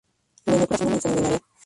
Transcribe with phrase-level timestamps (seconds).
[0.47, 1.41] Bueno primero sacas una manzana ordinaria.